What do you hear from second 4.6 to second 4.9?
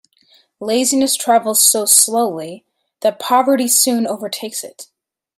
it.